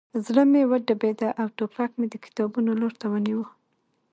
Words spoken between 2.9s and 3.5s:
ته ونیو